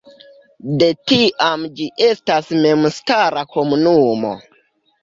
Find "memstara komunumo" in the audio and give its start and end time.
2.65-4.35